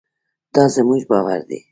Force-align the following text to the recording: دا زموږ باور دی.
دا 0.53 0.63
زموږ 0.75 1.01
باور 1.11 1.39
دی. 1.49 1.59